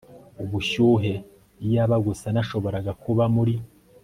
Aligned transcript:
ubushyuhe 0.43 1.13
iyaba 1.65 1.95
gusa 2.07 2.25
nashoboraga 2.35 2.91
kuba 3.03 3.23
muri 3.35 3.55